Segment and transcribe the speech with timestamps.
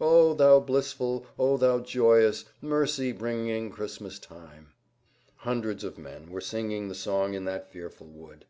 [0.00, 4.68] "O, thou blissful, O, thou joyous, mercy bringing Christmas time!"
[5.38, 8.44] Hundreds of men were singing the song in that fearful wood.